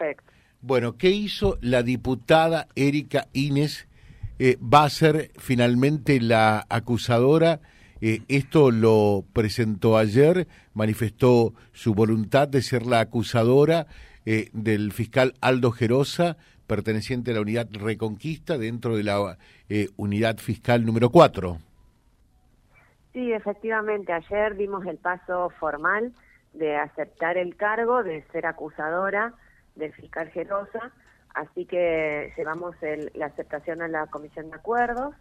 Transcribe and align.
Perfecto. 0.00 0.32
Bueno, 0.62 0.96
¿qué 0.96 1.10
hizo 1.10 1.58
la 1.60 1.82
diputada 1.82 2.68
Erika 2.74 3.28
Inés? 3.34 3.86
Eh, 4.38 4.56
¿Va 4.62 4.84
a 4.84 4.90
ser 4.90 5.30
finalmente 5.38 6.20
la 6.20 6.64
acusadora? 6.70 7.60
Eh, 8.00 8.22
esto 8.28 8.70
lo 8.70 9.24
presentó 9.34 9.98
ayer, 9.98 10.48
manifestó 10.72 11.52
su 11.72 11.94
voluntad 11.94 12.48
de 12.48 12.62
ser 12.62 12.86
la 12.86 13.00
acusadora 13.00 13.86
eh, 14.24 14.48
del 14.54 14.92
fiscal 14.92 15.34
Aldo 15.42 15.70
Gerosa, 15.70 16.38
perteneciente 16.66 17.32
a 17.32 17.34
la 17.34 17.42
unidad 17.42 17.68
Reconquista, 17.70 18.56
dentro 18.56 18.96
de 18.96 19.02
la 19.02 19.36
unidad 19.96 20.38
fiscal 20.38 20.86
número 20.86 21.10
4. 21.10 21.58
Sí, 23.12 23.32
efectivamente, 23.32 24.12
ayer 24.14 24.56
dimos 24.56 24.86
el 24.86 24.96
paso 24.96 25.50
formal 25.60 26.12
de 26.54 26.76
aceptar 26.76 27.36
el 27.36 27.56
cargo 27.56 28.02
de 28.02 28.24
ser 28.32 28.46
acusadora 28.46 29.34
del 29.80 29.92
fiscal 29.92 30.30
Gerosa, 30.30 30.92
así 31.34 31.64
que 31.66 32.32
llevamos 32.36 32.76
la 33.14 33.26
aceptación 33.26 33.82
a 33.82 33.88
la 33.88 34.06
Comisión 34.06 34.50
de 34.50 34.56
Acuerdos 34.56 35.14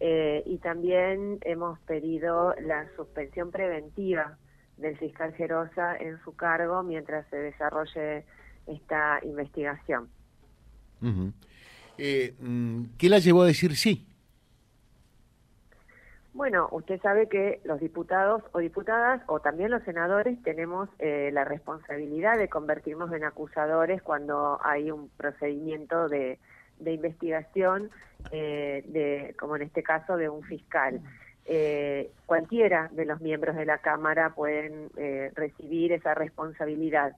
eh, 0.00 0.42
y 0.46 0.58
también 0.58 1.38
hemos 1.42 1.78
pedido 1.80 2.54
la 2.60 2.86
suspensión 2.96 3.50
preventiva 3.50 4.38
del 4.76 4.96
fiscal 4.98 5.34
Gerosa 5.34 5.96
en 5.96 6.18
su 6.22 6.34
cargo 6.36 6.82
mientras 6.82 7.28
se 7.28 7.36
desarrolle 7.36 8.24
esta 8.66 9.20
investigación. 9.22 10.08
Eh, 11.98 12.34
mm, 12.38 12.84
¿Qué 12.98 13.08
la 13.08 13.18
llevó 13.18 13.42
a 13.42 13.46
decir 13.46 13.76
sí? 13.76 14.05
Bueno, 16.36 16.68
usted 16.70 17.00
sabe 17.00 17.28
que 17.28 17.60
los 17.64 17.80
diputados 17.80 18.42
o 18.52 18.58
diputadas 18.58 19.22
o 19.26 19.40
también 19.40 19.70
los 19.70 19.82
senadores 19.84 20.36
tenemos 20.42 20.90
eh, 20.98 21.30
la 21.32 21.44
responsabilidad 21.44 22.36
de 22.36 22.50
convertirnos 22.50 23.10
en 23.14 23.24
acusadores 23.24 24.02
cuando 24.02 24.60
hay 24.62 24.90
un 24.90 25.08
procedimiento 25.16 26.10
de, 26.10 26.38
investigación, 26.84 27.90
eh, 28.32 28.84
de, 28.86 29.34
como 29.38 29.56
en 29.56 29.62
este 29.62 29.82
caso 29.82 30.18
de 30.18 30.28
un 30.28 30.42
fiscal. 30.42 31.00
Eh, 31.46 32.10
cualquiera 32.26 32.90
de 32.92 33.06
los 33.06 33.22
miembros 33.22 33.56
de 33.56 33.64
la 33.64 33.78
Cámara 33.78 34.34
pueden 34.34 34.90
recibir 35.34 35.92
esa 35.94 36.12
responsabilidad. 36.12 37.16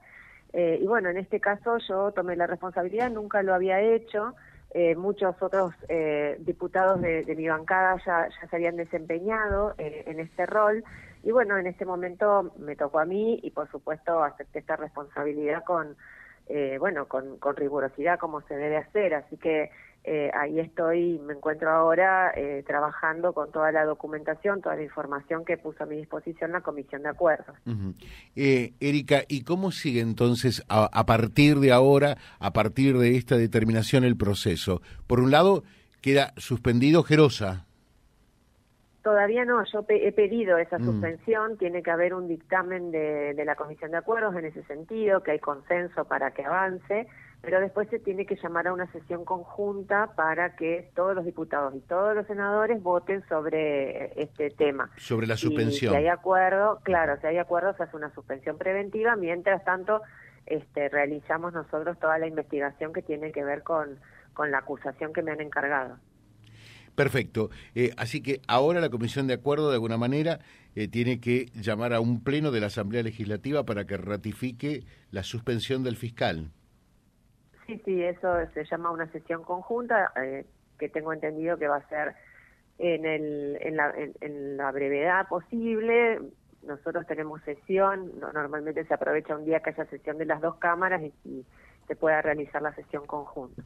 y 0.53 0.87
bueno, 0.87 1.09
en 1.09 1.17
este 1.17 1.41
caso 1.41 1.79
yo 1.89 2.13
tomé 2.13 2.37
la 2.37 2.47
responsabilidad, 2.47 3.11
nunca 3.11 3.43
lo 3.43 3.53
había 3.53 3.81
hecho. 3.81 4.37
Eh, 4.73 4.95
muchos 4.97 5.35
otros 5.41 5.73
eh, 5.89 6.37
diputados 6.41 7.01
de, 7.01 7.25
mi 7.37 7.49
bancada 7.49 7.97
ya, 8.05 8.29
ya 8.29 8.49
se 8.49 8.57
habían 8.57 8.77
desempeñado 8.77 9.75
eh, 9.79 10.05
en 10.07 10.21
este 10.21 10.45
rol. 10.47 10.85
Y 11.23 11.33
bueno, 11.33 11.57
en 11.57 11.67
este 11.67 11.85
momento 11.85 12.53
me 12.59 12.77
tocó 12.77 13.01
a 13.01 13.05
mí 13.05 13.41
y 13.43 13.51
por 13.51 13.71
supuesto 13.71 14.23
acepté 14.23 14.59
esta 14.59 14.77
responsabilidad 14.77 15.65
con, 15.65 15.97
bueno, 16.79 17.07
con, 17.07 17.39
con 17.39 17.57
rigurosidad 17.57 18.19
como 18.19 18.41
se 18.43 18.57
debe 18.57 18.79
hacer, 18.79 19.15
así 19.15 19.37
que 19.37 19.71
eh, 20.11 20.31
ahí 20.33 20.59
estoy, 20.59 21.19
me 21.19 21.35
encuentro 21.35 21.71
ahora 21.71 22.33
eh, 22.35 22.65
trabajando 22.67 23.35
con 23.35 23.53
toda 23.53 23.71
la 23.73 23.85
documentación, 23.85 24.63
toda 24.63 24.77
la 24.77 24.83
información 24.83 25.45
que 25.45 25.59
puso 25.59 25.85
a 25.85 25.87
mi 25.87 25.97
disposición 25.97 26.53
la 26.53 26.63
Comisión 26.63 27.03
de 27.03 27.11
Acuerdos. 27.11 27.55
eh, 28.35 28.73
Erika, 28.81 29.25
¿y 29.29 29.43
cómo 29.43 29.71
sigue 29.71 30.01
entonces 30.01 30.65
a, 30.69 31.05
partir 31.05 31.59
de 31.59 31.73
ahora, 31.73 32.17
a 32.39 32.55
partir 32.55 32.97
de 32.97 33.17
esta 33.17 33.37
determinación, 33.37 34.03
el 34.03 34.17
proceso? 34.17 34.81
Por 35.07 35.21
un 35.21 35.31
lado, 35.31 35.63
queda 36.01 36.33
suspendido 36.39 37.03
Gerosa. 37.03 37.68
Todavía 39.09 39.47
no, 39.47 39.65
yo 39.65 39.87
he 39.89 40.13
pedido 40.13 40.59
esa 40.59 40.79
mm. 40.79 40.85
suspensión, 40.85 41.57
tiene 41.57 41.83
que 41.83 41.91
haber 41.91 42.13
un 42.13 42.29
dictamen 42.29 42.91
de, 42.91 43.33
de 43.33 43.45
la 43.47 43.57
Comisión 43.57 43.91
de 43.91 43.97
Acuerdos 43.97 44.37
en 44.37 44.45
ese 44.45 44.63
sentido, 44.65 45.23
que 45.23 45.31
hay 45.31 45.39
consenso 45.39 46.05
para 46.05 46.33
que 46.33 46.45
avance 46.45 47.07
pero 47.41 47.61
después 47.61 47.89
se 47.89 47.99
tiene 47.99 48.27
que 48.27 48.37
llamar 48.37 48.67
a 48.67 48.73
una 48.73 48.91
sesión 48.93 49.25
conjunta 49.25 50.11
para 50.17 50.57
que 50.57 50.91
todos 50.95 51.15
los 51.15 51.25
diputados 51.25 51.75
y 51.75 51.81
todos 51.81 52.15
los 52.15 52.27
senadores 52.27 52.83
voten 52.83 53.25
sobre 53.29 54.21
este 54.21 54.51
tema. 54.51 54.91
Sobre 54.97 55.27
la 55.27 55.37
suspensión. 55.37 55.93
si 55.93 55.97
hay 55.97 56.09
acuerdo, 56.09 56.81
claro, 56.83 57.17
si 57.21 57.29
hay 57.29 57.39
acuerdo 57.39 57.75
se 57.75 57.85
hace 57.85 57.97
una 57.97 58.13
suspensión 58.13 58.59
preventiva, 58.59 59.15
mientras 59.17 59.65
tanto 59.65 60.03
este, 60.47 60.89
realizamos 60.89 61.53
nosotros 61.53 61.99
toda 61.99 62.19
la 62.19 62.27
investigación 62.27 62.93
que 62.93 63.03
tiene 63.03 63.31
que 63.31 63.45
ver 63.45 63.63
con, 63.63 63.99
con 64.35 64.51
la 64.51 64.59
acusación 64.59 65.13
que 65.13 65.23
me 65.23 65.31
han 65.31 65.41
encargado. 65.41 65.97
Perfecto. 66.99 67.51
Eh, 67.77 67.93
así 67.97 68.21
que 68.25 68.41
ahora 68.49 68.81
la 68.81 68.91
Comisión 68.91 69.29
de 69.29 69.35
Acuerdo, 69.35 69.69
de 69.69 69.75
alguna 69.75 69.97
manera, 69.97 70.41
eh, 70.75 70.89
tiene 70.89 71.21
que 71.21 71.47
llamar 71.55 71.93
a 71.93 72.01
un 72.01 72.25
pleno 72.25 72.51
de 72.51 72.59
la 72.59 72.67
Asamblea 72.67 73.05
Legislativa 73.05 73.63
para 73.63 73.85
que 73.85 73.97
ratifique 73.97 74.83
la 75.13 75.23
suspensión 75.23 75.85
del 75.85 75.95
fiscal. 75.95 76.51
Sí, 77.69 77.81
sí, 77.85 78.03
eso 78.03 78.35
se 78.53 78.65
llama 78.65 78.91
una 78.91 79.07
sesión 79.13 79.45
conjunta, 79.45 80.11
eh, 80.21 80.45
que 80.77 80.89
tengo 80.89 81.13
entendido 81.13 81.57
que 81.57 81.69
va 81.69 81.77
a 81.77 81.89
ser 81.89 82.17
en, 82.79 83.07
el, 83.07 83.59
en, 83.61 83.77
la, 83.77 83.95
en, 84.21 84.57
la 84.57 84.73
brevedad 84.73 85.29
posible. 85.29 86.19
Nosotros 86.67 87.07
tenemos 87.07 87.41
sesión, 87.43 88.11
normalmente 88.19 88.85
se 88.87 88.95
aprovecha 88.95 89.37
un 89.37 89.45
día 89.45 89.61
que 89.61 89.71
haya 89.71 89.85
sesión 89.85 90.19
de 90.19 90.25
las 90.25 90.41
dos 90.41 90.57
cámaras 90.57 91.01
y, 91.25 91.47
se 91.87 91.97
pueda 91.97 92.21
realizar 92.21 92.61
la 92.61 92.75
sesión 92.75 93.07
conjunta. 93.07 93.63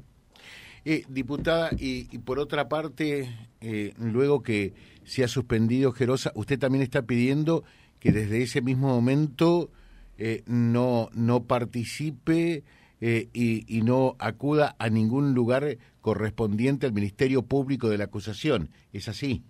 Eh, 0.85 1.05
diputada, 1.09 1.71
y, 1.79 2.19
por 2.19 2.41
otra 2.41 2.69
parte, 2.69 3.29
eh, 3.61 3.95
luego 3.99 4.43
que 4.43 4.75
se 5.05 5.23
ha 5.23 5.29
suspendido 5.29 5.93
Gerosa, 5.93 6.33
usted 6.35 6.59
también 6.59 6.83
está 6.83 7.03
pidiendo 7.03 7.63
que 8.01 8.11
desde 8.11 8.43
ese 8.43 8.63
mismo 8.63 8.89
momento 8.89 9.71
eh, 10.19 10.43
no, 10.47 11.09
no 11.15 11.45
participe 11.45 12.65
eh, 13.01 13.29
y, 13.33 13.83
no 13.83 14.17
acuda 14.19 14.75
a 14.81 14.89
ningún 14.89 15.35
lugar 15.35 15.77
correspondiente 16.01 16.87
al 16.87 16.93
Ministerio 16.93 17.43
Público 17.43 17.89
de 17.89 17.99
la 17.99 18.05
acusación. 18.05 18.69
¿Es 18.93 19.09
así? 19.09 19.45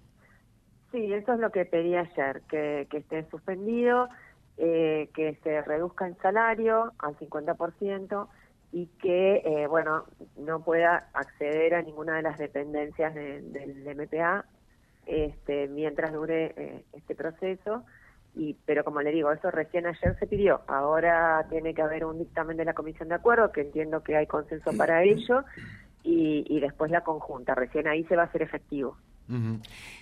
Sí, 0.91 1.13
eso 1.15 1.33
es 1.33 1.41
lo 1.41 1.51
que 1.51 1.65
pedí 1.65 1.95
ayer, 1.95 2.43
que, 2.51 2.87
esté 2.93 3.27
suspendido, 3.31 4.09
que 4.59 5.39
se 5.43 5.63
reduzca 5.63 6.07
el 6.07 6.17
salario 6.19 6.93
al 6.99 7.17
50% 7.17 8.29
y 8.73 8.87
que, 9.01 9.43
eh, 9.45 9.67
bueno, 9.67 10.05
no 10.37 10.65
pueda 10.65 11.11
acceder 11.13 11.75
a 11.75 11.83
ninguna 11.83 12.17
de 12.17 12.23
las 12.23 12.39
dependencias 12.39 13.15
del 13.15 13.97
MPA 13.97 14.47
este, 15.07 15.69
mientras 15.69 16.13
dure 16.13 16.85
este 16.93 17.15
proceso 17.15 17.85
y 18.35 18.57
pero 18.65 18.85
como 18.85 19.03
le 19.03 19.13
digo, 19.13 19.31
eso 19.31 19.51
recién 19.51 19.87
ayer 19.87 20.17
se 20.19 20.27
pidió. 20.27 20.63
Ahora 20.67 21.47
tiene 21.51 21.75
que 21.75 21.83
haber 21.83 22.05
un 22.05 22.19
dictamen 22.19 22.57
de 22.57 22.65
la 22.65 22.75
Comisión 22.75 23.09
de 23.09 23.17
Acuerdo, 23.17 23.53
que 23.53 23.61
entiendo 23.61 24.03
que 24.03 24.17
hay 24.17 24.27
consenso 24.27 24.73
para 24.77 25.03
ello, 25.03 25.45
y, 26.03 26.45
y 26.49 26.61
después 26.61 26.91
la 26.91 27.03
conjunta. 27.03 27.55
Recién 27.55 27.87
ahí 27.87 28.05
se 28.05 28.17
va 28.17 28.23
a 28.23 28.27
hacer 28.27 28.43
efectivo. 28.43 28.97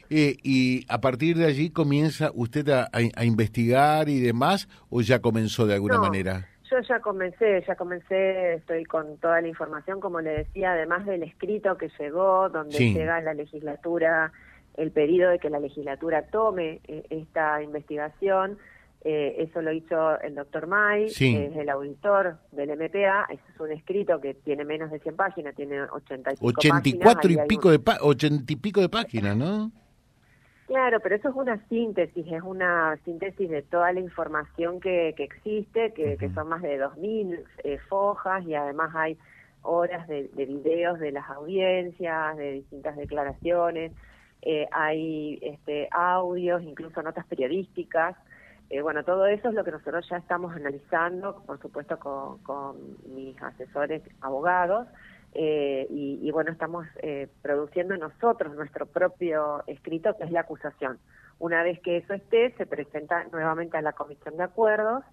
Eh, 0.09 0.37
¿Y 0.43 0.87
a 0.89 1.01
partir 1.01 1.37
de 1.37 1.47
allí 1.47 1.71
comienza 1.71 2.31
usted 2.35 2.69
a, 2.69 2.89
a, 2.93 3.25
investigar 3.25 4.09
y 4.09 4.21
demás, 4.21 4.69
o 4.89 5.03
ya 5.03 5.21
comenzó 5.21 5.67
de 5.67 5.75
alguna 5.75 5.99
manera? 5.99 6.49
Yo 6.71 6.81
ya 6.81 7.01
comencé, 7.01 7.65
ya 7.67 7.75
comencé, 7.75 8.55
estoy 8.55 8.85
con 8.85 9.17
toda 9.19 9.41
la 9.41 9.49
información, 9.49 9.99
como 9.99 10.21
le 10.21 10.31
decía, 10.31 10.73
además 10.73 11.05
del 11.05 11.25
escrito 11.25 11.77
que 11.77 11.91
llegó, 11.99 12.49
donde 12.49 12.79
llega 12.79 13.21
la 13.21 13.35
legislatura 13.35 14.33
el 14.77 14.93
pedido 14.93 15.31
de 15.31 15.39
que 15.39 15.51
la 15.51 15.59
legislatura 15.59 16.27
tome 16.31 16.81
eh, 16.87 17.05
esta 17.11 17.63
investigación. 17.63 18.59
Eh, 19.03 19.37
eso 19.39 19.63
lo 19.63 19.73
hizo 19.73 20.21
el 20.21 20.35
doctor 20.35 20.67
May, 20.67 21.07
que 21.07 21.47
es 21.47 21.57
el 21.57 21.71
auditor 21.71 22.37
del 22.53 22.71
MPA. 22.79 23.27
es 23.31 23.41
un 23.59 23.73
escrito 23.73 24.21
que 24.21 24.35
tiene 24.35 24.65
menos 24.65 24.91
de 24.91 25.01
100 25.01 25.17
páginas, 25.17 25.55
tiene 25.57 25.83
80 25.83 26.33
y 26.33 26.35
pico 26.35 26.47
84 26.47 27.31
y 27.31 27.37
pico 27.49 27.71
de 27.71 27.81
80 28.01 28.53
y 28.53 28.57
pico 28.57 28.81
de 28.81 28.89
páginas, 28.89 29.37
¿no? 29.37 29.73
Claro, 30.71 31.01
pero 31.01 31.17
eso 31.17 31.31
es 31.31 31.35
una 31.35 31.59
síntesis, 31.67 32.25
es 32.31 32.43
una 32.45 32.97
síntesis 33.05 33.51
de 33.51 33.61
toda 33.63 33.93
la 33.93 33.99
información 33.99 34.79
que, 34.79 35.15
que 35.17 35.25
existe, 35.25 35.93
que, 35.95 36.17
que 36.17 36.31
son 36.31 36.49
más 36.49 36.63
de 36.63 36.81
2.000 36.81 37.45
eh, 37.65 37.79
fojas 37.89 38.47
y 38.47 38.55
además 38.55 38.95
hay 38.95 39.19
horas 39.63 40.07
de, 40.07 40.29
de 40.29 40.47
videos 40.47 41.01
de 41.01 41.11
las 41.11 41.29
audiencias, 41.29 42.37
de 42.37 42.53
distintas 42.53 42.97
declaraciones. 42.97 43.91
Eh, 44.43 44.69
hay 44.71 45.41
este, 45.43 45.89
audios, 45.91 46.63
incluso 46.63 47.03
notas 47.03 47.27
periodísticas. 47.27 48.17
Eh, 48.71 48.81
bueno, 48.81 49.03
todo 49.03 49.27
eso 49.27 49.49
es 49.49 49.55
lo 49.55 49.65
que 49.65 49.73
nosotros 49.73 50.09
ya 50.09 50.19
estamos 50.19 50.55
analizando, 50.55 51.43
por 51.47 51.61
supuesto 51.61 51.99
con, 51.99 52.77
mis 53.13 53.43
asesores 53.43 54.03
abogados, 54.21 54.87
eh, 55.33 55.87
y, 55.91 56.31
bueno, 56.31 56.51
estamos 56.51 56.87
produciendo 57.43 57.97
nosotros 57.97 58.55
nuestro 58.55 58.87
propio 58.87 59.63
escrito, 59.67 60.17
que 60.17 60.25
es 60.25 60.31
la 60.31 60.41
acusación. 60.41 60.99
Una 61.39 61.63
vez 61.63 61.81
que 61.81 61.97
eso 61.99 62.15
esté, 62.15 62.53
se 62.59 62.67
presenta 62.67 63.25
nuevamente 63.33 63.77
a 63.77 63.83
la 63.83 63.93
Comisión 63.93 64.37
de 64.37 64.45
Acuerdos, 64.45 65.05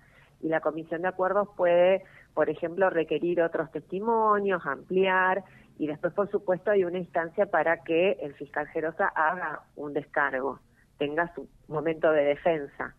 y 0.41 0.49
la 0.49 0.61
Comisión 0.61 1.01
de 1.01 1.07
Acuerdos 1.07 1.49
puede, 1.55 2.03
por 2.33 2.49
ejemplo, 2.49 2.89
requerir 2.89 3.41
otros 3.41 3.71
testimonios, 3.71 4.65
ampliar, 4.65 5.43
y 5.79 5.87
después, 5.87 6.13
por 6.13 6.29
supuesto, 6.29 6.71
hay 6.71 6.83
una 6.83 6.97
instancia 6.97 7.45
para 7.45 7.83
que 7.83 8.13
el 8.21 8.33
fiscal 8.33 8.67
Gerosa 8.67 9.07
haga 9.07 9.61
un 9.75 9.93
descargo, 9.93 10.59
tenga 10.97 11.33
su 11.33 11.47
momento 11.67 12.11
de 12.11 12.23
defensa. 12.23 12.95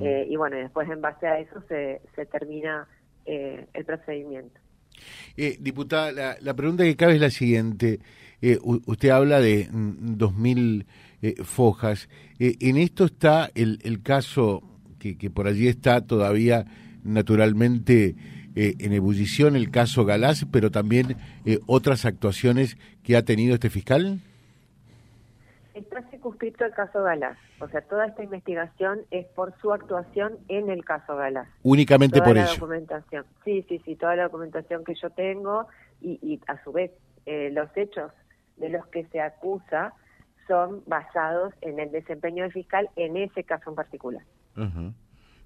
Eh, 0.00 0.26
y 0.28 0.36
bueno, 0.36 0.56
después 0.56 0.88
en 0.90 1.00
base 1.00 1.26
a 1.26 1.38
eso 1.38 1.60
se, 1.68 2.02
se 2.14 2.26
termina 2.26 2.88
eh, 3.24 3.66
el 3.72 3.84
procedimiento. 3.84 4.60
Eh, 5.36 5.56
diputada, 5.60 6.36
la, 6.40 6.54
pregunta 6.54 6.84
que 6.84 6.96
cabe 6.96 7.14
es 7.14 7.20
la 7.20 7.30
siguiente. 7.30 8.00
Eh, 8.42 8.58
usted 8.62 9.10
habla 9.10 9.40
de 9.40 9.68
mm, 9.70 10.16
dos 10.16 10.34
mil 10.34 10.86
eh, 11.22 11.34
fojas. 11.42 12.08
en 12.38 12.76
esto 12.76 13.04
está 13.04 13.50
el, 13.54 14.00
caso 14.02 14.62
que, 14.98 15.16
que, 15.16 15.30
por 15.30 15.46
allí 15.46 15.68
está 15.68 16.00
todavía 16.00 16.66
naturalmente 17.04 18.14
en 18.56 18.92
ebullición, 18.92 19.54
el 19.54 19.70
caso 19.70 20.04
Galás, 20.04 20.44
pero 20.50 20.70
también 20.70 21.16
otras 21.66 22.04
actuaciones 22.04 22.76
que 23.02 23.16
ha 23.16 23.24
tenido 23.24 23.54
este 23.54 23.70
fiscal. 23.70 24.20
Está 25.80 26.02
circunscrito 26.10 26.64
el 26.64 26.72
caso 26.72 27.02
Galás. 27.02 27.38
O 27.60 27.68
sea, 27.68 27.80
toda 27.82 28.06
esta 28.06 28.22
investigación 28.22 29.00
es 29.10 29.26
por 29.26 29.58
su 29.60 29.72
actuación 29.72 30.38
en 30.48 30.70
el 30.70 30.84
caso 30.84 31.16
Galás. 31.16 31.48
Únicamente 31.62 32.18
toda 32.18 32.28
por 32.28 32.36
la 32.36 32.46
documentación. 32.46 33.24
Sí, 33.44 33.64
sí, 33.68 33.80
sí, 33.84 33.96
toda 33.96 34.16
la 34.16 34.24
documentación 34.24 34.84
que 34.84 34.94
yo 34.94 35.10
tengo 35.10 35.66
y, 36.00 36.18
y 36.22 36.40
a 36.46 36.62
su 36.62 36.72
vez 36.72 36.90
eh, 37.26 37.50
los 37.52 37.68
hechos 37.76 38.12
de 38.56 38.68
los 38.68 38.86
que 38.88 39.06
se 39.06 39.20
acusa 39.20 39.94
son 40.46 40.82
basados 40.86 41.54
en 41.60 41.78
el 41.78 41.90
desempeño 41.90 42.42
del 42.42 42.52
fiscal 42.52 42.90
en 42.96 43.16
ese 43.16 43.44
caso 43.44 43.70
en 43.70 43.76
particular. 43.76 44.22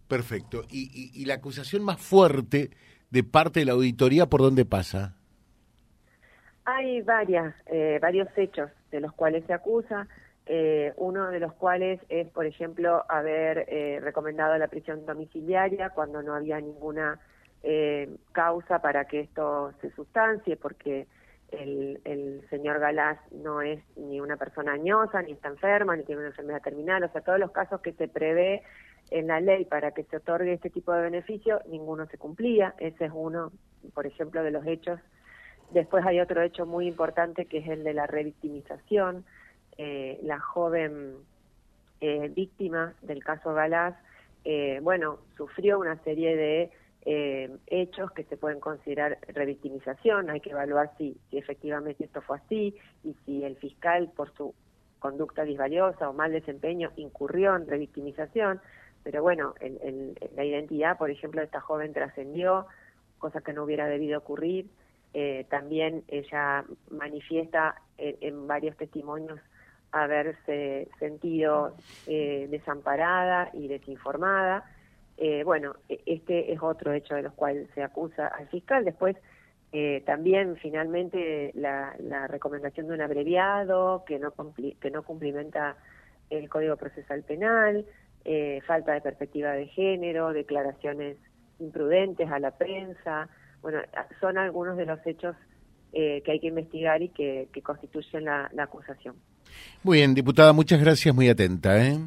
Perfecto. 0.08 0.64
¿Y, 0.70 1.10
y, 1.14 1.25
la 1.26 1.34
acusación 1.34 1.82
más 1.84 2.00
fuerte 2.00 2.70
de 3.10 3.22
parte 3.22 3.60
de 3.60 3.66
la 3.66 3.72
auditoría 3.72 4.26
por 4.26 4.40
dónde 4.40 4.64
pasa? 4.64 5.14
Hay 6.64 7.02
varias, 7.02 7.54
eh, 7.66 7.98
varios 8.00 8.28
hechos 8.37 8.70
de 8.90 9.00
los 9.00 9.12
cuales 9.12 9.44
se 9.46 9.52
acusa. 9.52 10.08
Eh, 10.46 10.93
uno 10.96 11.31
de 11.31 11.41
los 11.41 11.55
cuales 11.55 12.00
es, 12.08 12.29
por 12.29 12.44
ejemplo, 12.44 13.05
haber 13.08 13.64
eh, 13.69 13.99
recomendado 14.02 14.56
la 14.58 14.69
prisión 14.69 15.06
domiciliaria 15.06 15.91
cuando 15.91 16.23
no 16.23 16.35
había 16.35 16.61
ninguna 16.61 17.19
eh, 17.62 18.14
causa 18.32 18.81
para 18.81 19.06
que 19.06 19.20
esto 19.20 19.73
se 19.81 19.91
sustancie, 19.93 20.56
porque 20.56 21.06
el, 21.50 22.00
el 22.05 22.46
señor 22.50 22.79
Galás 22.79 23.19
no 23.32 23.62
es 23.62 23.81
ni 23.96 24.20
una 24.20 24.37
persona 24.37 24.73
añosa, 24.73 25.23
ni 25.23 25.32
está 25.32 25.49
enferma, 25.49 25.96
ni 25.96 26.02
tiene 26.02 26.20
una 26.20 26.31
enfermedad 26.31 26.61
terminal, 26.61 27.05
o 27.05 27.08
sea, 27.08 27.23
todos 27.23 27.38
los 27.38 27.50
casos 27.52 27.81
que 27.81 27.93
se 27.93 28.08
prevé 28.08 28.62
en 29.11 29.29
la 29.29 29.40
ley 29.40 29.64
para 29.64 29.93
que 29.93 30.05
se 30.05 30.17
otorgue 30.17 30.52
este 30.52 30.69
tipo 30.69 30.93
de 30.93 31.02
beneficio, 31.02 31.61
ninguno 31.69 32.06
se 32.06 32.19
cumplía, 32.19 32.75
ese 32.79 33.06
es 33.06 33.12
uno, 33.14 33.50
por 33.94 34.06
ejemplo, 34.06 34.43
de 34.43 34.50
los 34.50 34.67
hechos. 34.67 35.00
Después 35.70 36.05
hay 36.05 36.20
otro 36.20 36.43
hecho 36.43 36.67
muy 36.67 36.87
importante 36.87 37.47
que 37.47 37.58
es 37.58 37.69
el 37.69 37.82
de 37.85 37.94
la 37.94 38.06
revictimización, 38.06 39.25
eh, 39.76 40.21
la 40.23 40.38
joven 40.38 41.17
eh, 42.00 42.31
víctima 42.35 42.94
del 43.03 43.25
caso 43.25 43.55
Galás, 43.55 43.97
eh, 44.44 44.79
bueno, 44.82 45.19
sufrió 45.37 45.79
una 45.79 45.97
serie 46.05 46.37
de 46.37 46.71
hechos 47.67 48.11
que 48.12 48.25
se 48.25 48.38
pueden 48.38 48.61
considerar 48.61 49.19
revictimización, 49.29 50.31
hay 50.31 50.41
que 50.41 50.53
evaluar 50.53 50.91
si, 50.97 51.15
si 51.29 51.37
efectivamente 51.37 52.03
esto 52.03 52.23
fue 52.23 52.38
así 52.38 52.75
y 53.03 53.15
si 53.26 53.44
el 53.44 53.56
fiscal 53.56 54.11
por 54.17 54.32
su 54.35 54.55
conducta 55.00 55.44
disvaliosa 55.44 56.09
o 56.09 56.15
mal 56.15 56.32
desempeño 56.32 56.93
incurrió 56.97 57.56
en 57.56 57.67
revictimización, 57.67 58.59
pero 59.03 59.23
bueno, 59.23 59.53
la 60.35 60.44
identidad, 60.47 60.97
por 60.97 61.11
ejemplo, 61.11 61.43
de 61.43 61.44
esta 61.44 61.61
joven 61.61 61.93
trascendió, 61.93 62.69
cosa 63.19 63.43
que 63.43 63.53
no 63.53 63.65
hubiera 63.65 63.87
debido 63.87 64.19
ocurrir. 64.19 64.71
también 65.50 66.05
ella 66.09 66.65
manifiesta 66.88 67.82
en 67.99 68.47
varios 68.47 68.79
testimonios 68.79 69.41
haberse 69.94 70.88
sentido 70.99 71.76
eh, 72.08 72.49
desamparada 72.50 73.50
y 73.52 73.69
desinformada. 73.69 74.64
Eh, 75.17 75.44
bueno, 75.44 75.76
e-, 75.88 76.02
este 76.06 76.52
es 76.52 76.61
otro 76.61 76.93
hecho 76.93 77.14
de 77.14 77.23
los 77.23 77.32
cuales 77.35 77.69
se 77.75 77.82
acusa 77.82 78.26
al 78.26 78.49
fiscal. 78.49 78.85
Después, 78.85 79.17
eh, 79.73 80.02
también 80.05 80.56
finalmente 80.56 81.52
la, 81.55 81.94
recomendación 82.29 82.88
de 82.88 82.94
un 82.94 83.02
abreviado 83.02 84.05
que 84.05 84.19
no, 84.19 84.32
que 84.81 84.91
no 84.91 85.02
cumplimenta 85.05 85.76
el 86.31 86.49
Código 86.49 86.76
Procesal 86.76 87.23
Penal, 87.23 87.87
falta 88.67 88.93
de 88.93 89.00
perspectiva 89.00 89.52
de 89.52 89.67
género, 89.67 90.32
declaraciones 90.32 91.19
imprudentes 91.61 92.31
a 92.31 92.38
la 92.38 92.52
prensa. 92.52 93.29
Bueno, 93.62 93.81
son 94.20 94.38
algunos 94.38 94.76
de 94.76 94.87
los 94.87 95.06
hechos 95.06 95.37
que 95.93 96.25
hay 96.26 96.40
que 96.40 96.49
investigar 96.49 97.02
y 97.02 97.11
que, 97.11 97.49
constituyen 97.62 98.25
la 98.25 98.50
acusación. 98.58 99.17
Muy 99.82 99.98
bien, 99.98 100.14
diputada, 100.14 100.52
muchas 100.52 100.80
gracias, 100.80 101.14
muy 101.14 101.28
atenta. 101.28 101.84
¿eh? 101.84 101.98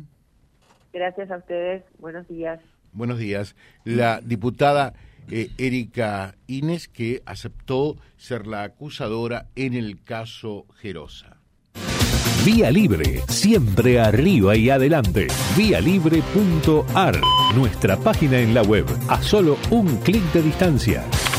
Gracias 0.94 1.30
a 1.30 1.38
ustedes, 1.38 1.84
buenos 2.00 2.28
días. 2.28 2.60
Buenos 2.92 3.20
días. 3.20 3.56
La 3.84 4.20
diputada 4.22 4.94
eh, 5.30 5.50
Erika 5.58 6.36
Inés, 6.48 6.88
que 6.88 7.22
aceptó 7.26 7.98
ser 8.18 8.48
la 8.48 8.64
acusadora 8.64 9.48
en 9.56 9.74
el 9.74 10.02
caso 10.04 10.66
Gerosa. 10.80 11.38
Vía 12.46 12.72
Libre, 12.72 13.22
siempre 13.28 14.00
arriba 14.00 14.56
y 14.56 14.70
adelante. 14.70 15.28
Vialibre.ar, 15.58 17.20
nuestra 17.56 17.98
página 17.98 18.40
en 18.40 18.54
la 18.54 18.62
web, 18.62 18.86
a 19.10 19.22
solo 19.22 19.58
un 19.70 19.98
clic 19.98 20.24
de 20.32 20.42
distancia 20.42 21.04